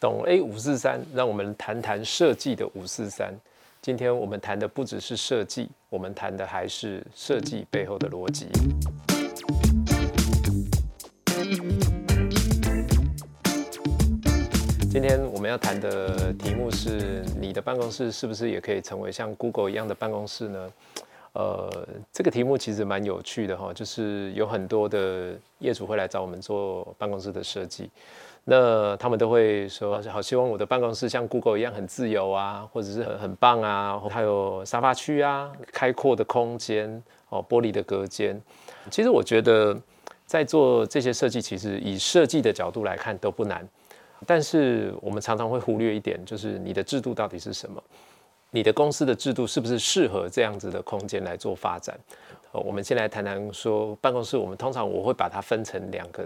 [0.00, 3.34] 懂 A 五四三，让我们谈谈设计的五四三。
[3.82, 8.46] 今天我们谈的不只是设计，我们谈的还是设计背后的逻辑。
[14.90, 20.72] 今天我们要谈的题目是：你的办公室是不是也可以成为像 Google 一样的办公室呢？
[21.34, 27.90] 呃，这个题目其实蛮有趣的哈，就是有很多的业主会来找我们做办公室的设计。
[28.44, 38.40] 那他们都会说，好希望我的办公室像 Google 一样很自由啊，或者是很很棒啊，还有沙发区啊，开阔的空间哦，玻璃的隔间。
[38.90, 39.78] 其实我觉得
[40.24, 43.64] 在做这些设计，其实以设计的角度来看都不难，
[44.26, 47.80] 但是我们常常会忽略一点，就是你的制度到底是什么？
[48.50, 51.96] 你的公司的制度是不是适合这样子的空间来做发展？
[52.52, 56.24] 我们先来谈谈说办公室，我们通常我会把它分成两个。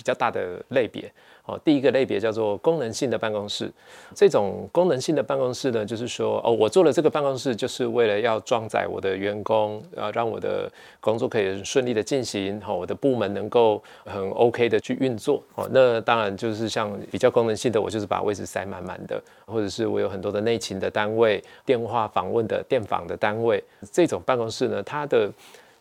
[0.00, 1.12] 比较大的类别
[1.44, 3.70] 哦，第一个类别叫做功能性的办公室。
[4.14, 15.42] 这种功能性的办公室呢，就是说哦，我做了这个办公室，就是为了要装载我的员工，啊，让我的工作可以顺利的进行，哈，我的部门能够很 OK 的去运作。
[15.54, 23.62] 哦，那当然就是像比较功能性的，我就是把位置塞满满的，或者是我有很多的内勤的单位、电话访问的电访的单位。
[23.92, 25.30] 这种办公室呢，它的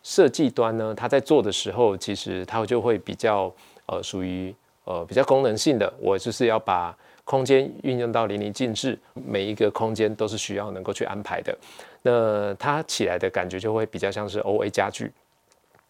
[0.03, 3.53] 设计端呢，它在做的时候，其实它就会比较。
[3.91, 11.57] 呃，属于呃比较功能性的，我就是要把空间运用到淋漓尽致，每一个空间都是需要能够去安排的。
[12.03, 15.11] 那它起来的感觉就会比较像是 O A 家具，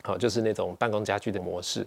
[0.04, 1.86] 好，就是那种办公家具的模式。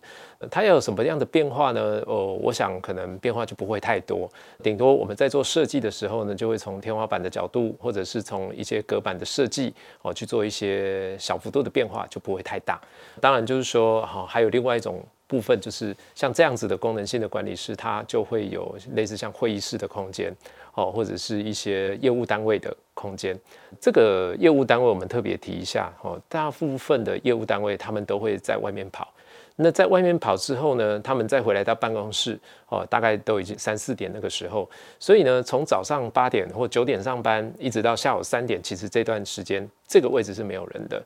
[0.50, 2.02] 它要有什么样的变化呢？
[2.06, 4.30] 哦，我想可能变化就不会太多，
[4.62, 12.80] 顶多我们在做设计的时候呢，就会从天花板的角度，或者是从一些隔板的设计哦去做一些小幅度的变化，就不会太大。
[13.20, 15.02] 当然就是说，好，还有另外一种。
[15.32, 20.30] 部分就是像这样子的功能性的管理室，它就会有类似像会议室的空间，
[20.74, 23.34] 哦，或者是一些业务单位的空间。
[23.80, 29.08] 这个业务单位我们特别提一下，哦，大部分的业务单位他们都会在外面跑。
[29.56, 32.38] 那在外面跑之后呢，他们再回来到办公室，
[32.68, 34.68] 哦，大概都已经三四点那个时候。
[34.98, 41.02] 所以呢，从早上八点或九点上班，一直到下午三点，其实这段时间这个位置是没有人的。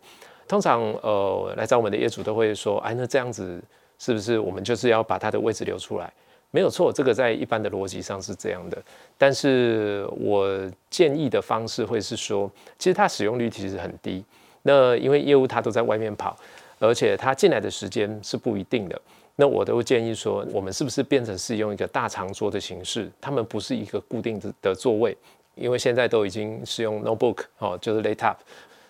[0.49, 3.63] 通常呃来找我们的业主都会说，哎，那这样子。
[3.99, 6.13] 是不是我们就是要把它的位置留出来？
[6.53, 8.83] 没有错，这个在一般的逻辑上是这样的。
[9.19, 10.49] 但是我
[10.89, 14.25] 建议的方式会是说，其实它使用率其实很低。
[14.63, 16.37] 那因为业务它都在外面跑，
[16.79, 19.01] 而且它进来的时间是不一定的。
[19.35, 23.11] 那我都建议说，我们是不是变成是用一个大长桌的形式？
[23.21, 25.15] 他们不是一个固定的座位，
[25.57, 28.37] 因为现在都已经是用 notebook 哦，就是 laptop。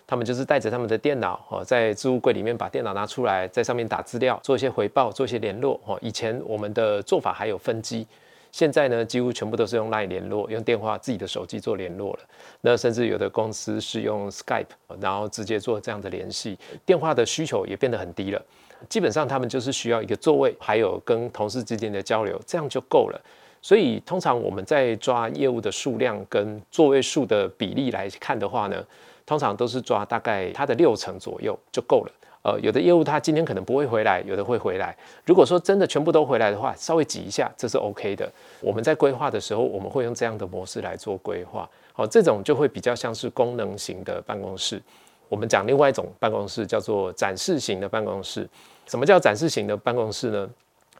[0.07, 5.99] 他们就是带着他们的电脑哦，在置物柜里面把电脑拿出来，在上面打资料，做一些回报，做一些联络哦。
[6.01, 8.07] 以前我们的做法还有分机，
[8.49, 12.19] 现在呢几乎全部都是用 LINE 联络，用电话自己的手机做联络了。
[12.61, 14.67] 那甚至有的公司是用 Skype，
[15.01, 18.41] 然后直接做这样的联系，电话的需求也变得很低了。
[18.87, 23.21] 基本上他们就是需要一个座位，还有跟同事之间的交流，这样就够了。
[23.61, 28.81] 所以通常我们在抓业务的数量跟座位数的比例来看的话呢。
[29.27, 32.11] 通常都是抓大概它的六成左右就够了。
[32.43, 34.95] 呃，有的业务他今天可能不会回来，有的会回来。
[35.25, 38.31] 如果说真的全部都回来的话，稍微挤一下，这是 OK 的。
[38.61, 41.69] 我们在规划的时候，我们会用这样的模式来做规划。
[41.91, 44.81] 好，这种就会比较像是功能型的办公室。
[45.27, 48.47] 我们讲另外一种办公室叫做展示型的办公室。
[48.85, 50.49] 什么叫展示型的办公室呢？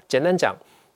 [0.10, 0.54] 简单讲，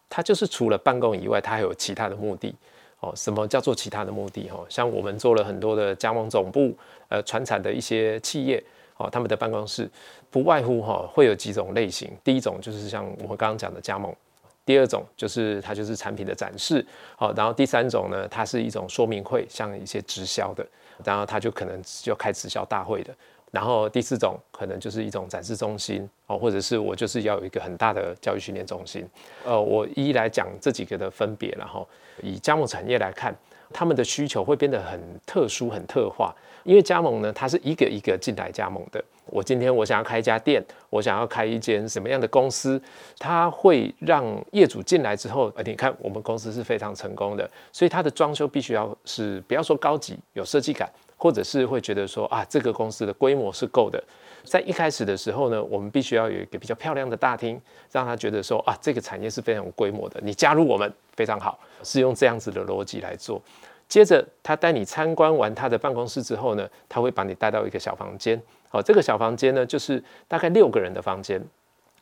[0.10, 2.54] 它就是除了办公以外，它还有其他的目的。
[3.02, 4.50] 哦，什么叫做其他的目的？
[4.50, 6.76] 哈，像我们做了很多的加盟总部，
[7.10, 8.64] 呃，传产的一些企业，
[8.98, 9.90] 哦，他们的办公室
[10.30, 12.10] 不外乎哈会有几种类型。
[12.24, 14.16] 第一种就是像我们刚刚讲的加盟，
[14.64, 16.86] 第二种就是它就是产品的展示，
[17.16, 20.64] 好，然后第三种呢，它是一种说明会，像一些直销的，
[21.04, 23.12] 然后它就可能就开直销大会的。
[23.52, 29.06] 然后第四种可能就是一种展示中心哦，或者是我就是要有一个很大的教育训练中心。
[29.46, 31.88] 呃，我一一来讲这几个的分别，然后
[32.24, 33.36] 以加盟产业来看，
[33.74, 36.34] 他们的需求会变得很特殊、很特化。
[36.64, 39.04] 因为加盟呢，它是一个一个进来加盟的。
[39.26, 42.80] 我今天我想要开一家店，我想要开一间什么样的公司，
[43.18, 50.88] 它会让业主进来之后，呃，你看我们公司是非常成功的，所以它的装修必须要是不要说高级，有设计感。
[51.22, 54.04] 或者是会觉得说啊，这个公司的规模是够的，
[54.44, 63.40] 在一开始的时候呢，我们必须要有一个比较漂亮的大厅，让他觉得说啊，这个产业是非常有规模的，你加入我们非常好，是用这样子的逻辑来做。
[63.88, 71.40] 接着他带你参观完他的办公室之后呢，他会把你带到一个小房间，好，这个小房间呢就是大概六个人的房间，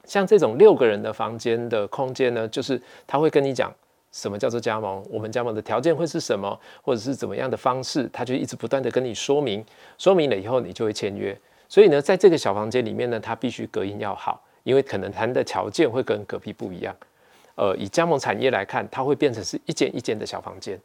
[0.05, 3.69] 像这种六个人的房间的空间呢，就是他会跟你讲
[4.11, 9.63] 什么叫做加盟，我们加盟的条件会是什么，或者是怎么样的方式，他就一直不断的跟你说明，
[9.97, 11.37] 说明了以后你就会签约。
[11.67, 16.95] 所以呢，在这个小房间里面呢，它必须隔音要好，因为可能谈的条件会跟隔壁不一样。
[17.53, 20.79] 呃，以加盟产业来看，它会变成是一间一间的小房间。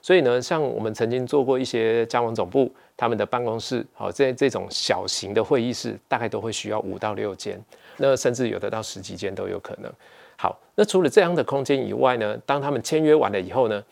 [0.00, 7.60] 所以呢，像我们曾经做过一些加盟总部，他们的办公室，好，这这种小型的会议室，大概都会需要五到六间，
[7.96, 9.92] 那甚至有的到十几间都有可能。
[10.40, 13.82] 好，那除了这样的空间以外呢，当他们签约完了以后呢，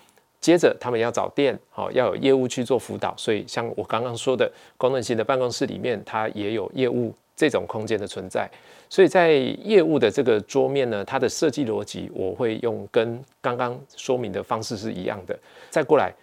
[0.40, 3.12] 接着他们要找店，好，要有业务去做辅导。
[3.16, 8.48] 所以像我刚刚说的功能性的办公室里面，它也有业务这种空间的存在。
[8.88, 15.36] 所以在业务的这个桌面呢，它的设计逻辑我会用跟刚刚说明的方式是一样的。
[15.68, 16.14] 再过来，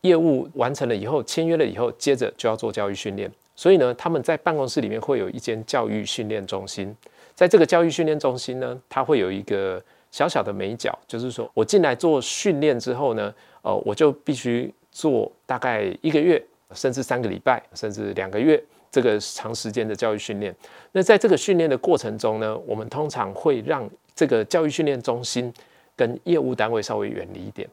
[0.00, 3.30] 业务完成了以后，签约了以后，接着就要做教育训练。
[3.54, 6.92] 所以呢，他们在办公室里面会有一间教育训练中心。
[7.40, 16.44] 在这个教育训练中心呢，它会有一个小小的美角，就是说我进来做训练之后呢，呃，我就必须做大概一个月，
[16.74, 20.54] 甚至三个礼拜，甚至两个月这个长时间的教育训练。
[20.92, 25.50] 那在这个训练的过程中呢，我们通常会让这个教育训练中心
[25.96, 27.66] 跟业务单位稍微远离一点。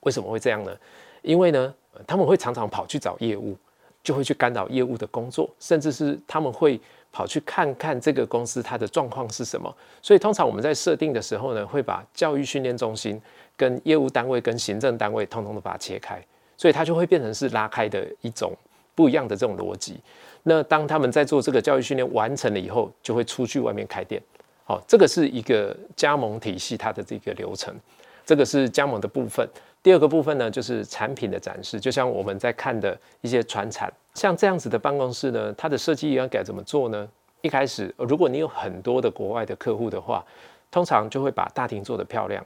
[0.00, 0.76] 为什么会这样呢？
[1.22, 1.72] 因为呢，
[2.08, 3.56] 他们会常常跑去找业务，
[4.02, 6.80] 就会去干扰业务的工作，甚至是他们会。
[7.12, 13.20] 跑去看看这个公司它的状况是什么，所以通常我们在设定的时候呢，会把教育训练中心
[13.56, 16.24] 跟业务单位跟行政单位通通的把它切开，
[16.56, 18.52] 所以它就会变成是拉开的一种
[18.94, 19.98] 不一样的这种逻辑。
[20.44, 24.22] 那当他们在做这个教育训练完成了以后，就会出去外面开店。
[24.62, 27.74] 好，这个是一个加盟体系它的这个流程，
[28.24, 29.44] 这个是加盟的部分。
[29.82, 37.08] 第二个部分呢，就是产品的展示，就像我们在看的一些传产，像这样子的办公室呢，它的设计应该怎么做呢？
[37.40, 40.22] 一开始，如果你有很多的国外的客户的话，
[40.70, 42.44] 通常就会把大厅做得漂亮，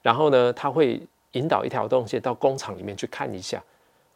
[0.00, 0.98] 然后呢，他会
[1.32, 3.62] 引导一条动线到工厂里面去看一下，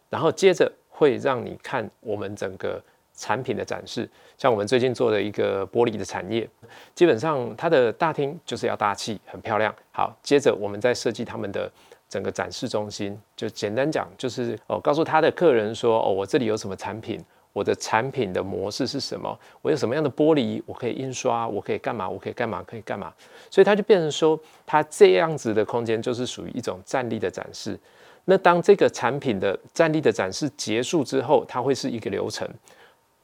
[0.08, 2.82] 然后接着会让你看我们整个
[3.14, 4.08] 产品的展示，
[4.38, 6.48] 像我们最近做的一个玻璃的产业，
[6.94, 9.74] 基本上它的大厅就是要大气、很漂亮。
[9.92, 11.70] 好，接着我们再设计他们的。
[12.08, 17.20] 整个展示中心就简单讲，就是哦，告诉他的客人说哦，我这里有什么产品，
[17.52, 23.12] 我的产品的模式是什么，我有什么样的玻璃，我可以印刷，我可以干嘛，我可以干嘛，可以干嘛。
[23.50, 27.78] 所以他就变成说，他这样子的空间就是属于一种站立的展示。
[28.24, 32.48] 那当这个产品的站立的展示结束之后，它会是一个流程。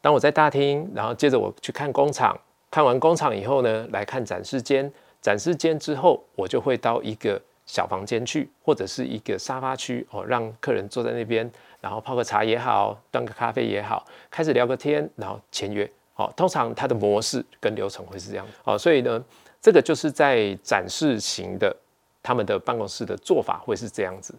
[0.00, 2.37] 当我在大厅，然后接着我去看工厂，
[2.70, 7.40] 看完工厂以后呢，来看展示间，展示间之后，我就会到一个。
[7.73, 15.91] 小房间去，或者是一个沙发区哦，让客人坐在那边，然后泡个茶也好，端个咖啡也好，开始聊个天，然后签约。
[16.13, 18.47] 好，通常它的模式跟流程会是这样。
[18.65, 19.25] 哦，所以呢，
[19.59, 21.75] 这个就是在展示型的
[22.23, 24.35] 他们的办公室的做法会是这样子。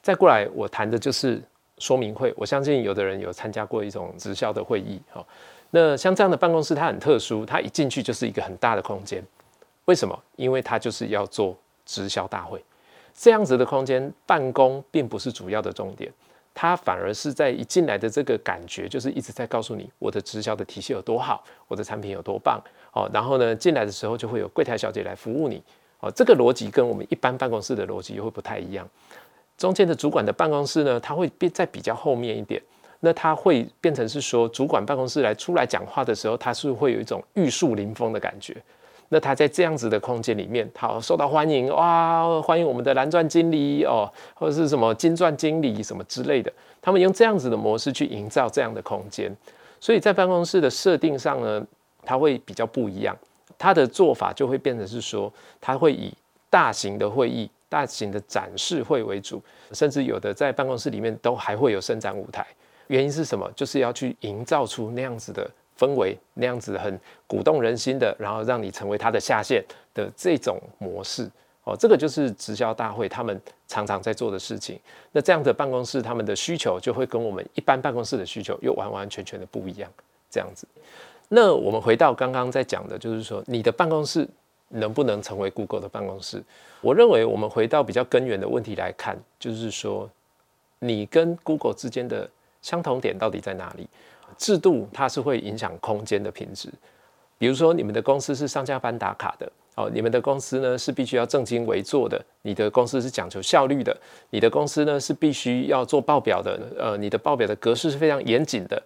[0.00, 1.42] 再过来，我谈的就是
[1.78, 2.32] 说明会。
[2.36, 5.02] 我相信有的人有参加过一种直销的会议。
[5.12, 5.26] 哦，
[5.72, 9.20] 那像这样的办公室，它很特殊，它一进去就是一个很大的空间。
[9.86, 10.16] 为什么？
[10.36, 11.58] 因为它就是要做。
[11.84, 12.62] 直销大会
[13.14, 16.12] 这样子的空间办公并不是主要的重点，
[16.52, 22.60] 它反而是在一进来的这个感觉，就是一直在告诉你我的直销的体系有多好，我的产品有多棒
[22.92, 23.08] 哦。
[23.12, 25.62] 然后呢，进来的时候就会有柜台小姐来服务你
[26.00, 26.10] 哦。
[26.10, 28.88] 这个逻辑跟我们一般办公室的逻辑会不太一样。
[29.56, 32.60] 中间的主管的办公室呢，它会变在比较后面一点，
[32.98, 38.60] 那它会变成是说主管办公室来出来讲话的时候，它是会有一种玉树临风的感觉。
[39.10, 42.40] 那他在这样子的空间里面，好受到欢迎哇！
[42.42, 49.34] 欢迎我们的蓝钻经理哦，或者是什么金钻经理什么之类的，他们用这样子的模式去营造这样的空间。
[49.78, 51.64] 所以在办公室的设定上呢，
[52.04, 53.16] 它会比较不一样。
[53.56, 56.12] 它的做法就会变成是说，它会以
[56.50, 59.40] 大型的会议、大型的展示会为主，
[59.72, 62.44] 甚至有的在办公室里面都还会有伸展舞台。
[62.88, 63.48] 原因是什么？
[63.54, 65.48] 就是要去营造出那样子的。
[65.78, 71.30] 氛围那样子很鼓动人心的，然后让你成为他的下线的这种模式
[71.64, 74.78] 哦，这个就是直销大会他们常常在做的事情。
[75.12, 79.90] 那这样的办公室，他们的需求就会跟我们一般办公室的需求又完完全全的不一样。
[80.30, 80.66] 这样子，
[81.28, 84.28] 那我们回到刚刚在讲的，就是说你的办公室
[84.70, 86.42] 能不能成为 Google 的办公室？
[86.80, 90.10] 我认为我们回到比较根源的问题来看，就是说
[90.80, 92.28] 你跟 Google 之间的
[92.60, 93.88] 相同点到底在哪里？
[94.38, 96.68] 制度它是会影响空间的品质，
[97.38, 103.96] 比如说你们的公司是上下班打卡的，哦，你们的公司呢是必须要正襟危坐的，你的公司是讲求效率的，
[104.30, 108.82] 你的公司呢是必须要做报表的，呃，你的报表的格式是非常严谨的。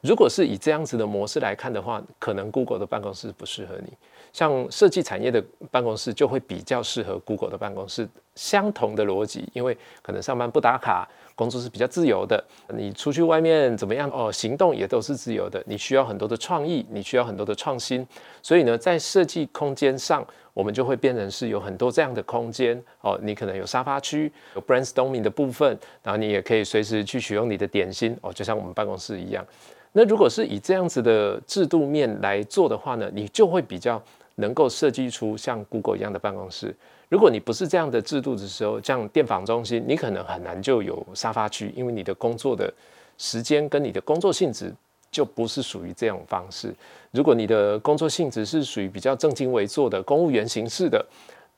[0.00, 3.92] 如果是以这样子的模式来看的话，可能 Google 的办公室不适合你。
[4.32, 5.40] 像设计产业的
[5.70, 8.08] 办公室就会比较适合 Google 的办公室。
[8.34, 12.42] 相同的逻辑，因为可能上班不打卡，工作是比较自由的。
[12.74, 14.10] 你出去外面怎么样？
[14.10, 15.62] 哦，行动也都是自由的。
[15.66, 18.06] 你需要很多的创意，你需要很多的创新。
[18.42, 22.82] 所以呢，在设计空间上，我们就会变成是有很多这样的空间。
[23.02, 28.16] 哦，你可能有沙发区，有 brainstorming 的部分，然后你也可以随时去取用你的点心。
[28.22, 29.44] 哦，就像我们办公室一样。
[29.92, 34.02] 那如果是以这样子的制度面来做的话呢，你就会比较
[34.36, 36.74] 能够设计出像 Google 一样的办公室。
[37.12, 42.72] 如果你不是这样的制度的时候，像电访中心，你可能很难就有沙发区，因为你的工作的
[43.18, 44.72] 时间跟你的工作性质
[45.10, 46.74] 就不是属于这种方式。
[47.10, 51.04] 如果你的工作性质是属于比较正襟危坐的公务员形式的，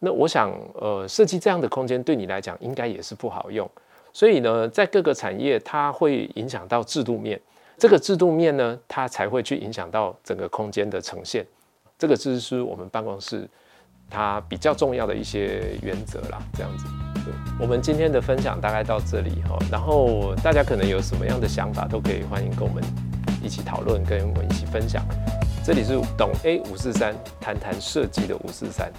[0.01, 3.71] 那我想，呃，设计这样的空间对你来讲应该也是不好用。
[4.13, 7.41] 所以呢，在各个产业，它会影响到制度面。
[7.79, 11.47] 这个制度面呢，它才会去影响到整个空间的呈现。
[11.97, 13.49] 这个就是我们办公室
[14.11, 16.39] 它比较重要的一些原则啦。
[16.55, 16.85] 这样子，
[17.25, 17.33] 对。
[17.59, 19.59] 我们今天的分享大概到这里哈。
[19.71, 22.83] 然后大家可能有什么样的想法，都可以欢迎跟我们
[23.43, 25.05] 一起讨论，跟我们一起分享。
[25.65, 28.93] 这里是懂 A 五四三，谈谈设计的五四三。